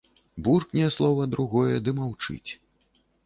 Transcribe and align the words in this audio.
Буркне 0.45 0.87
слова, 0.95 1.27
другое 1.35 1.75
ды 1.87 1.95
маўчыць. 1.99 2.51